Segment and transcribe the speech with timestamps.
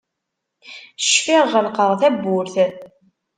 [1.03, 2.55] Cfiɣ ɣelqeɣ tawwurt.